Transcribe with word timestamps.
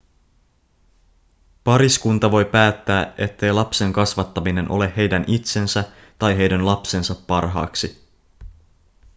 pariskunta 1.63 2.31
voi 2.31 2.45
päättää 2.45 3.13
ettei 3.17 3.51
lapsen 3.51 3.93
kasvattaminen 3.93 4.71
ole 4.71 4.93
heidän 4.97 5.23
itsensä 5.27 5.83
tai 6.19 6.37
heidän 6.37 6.65
lapsensa 6.65 7.15
parhaaksi 7.15 8.07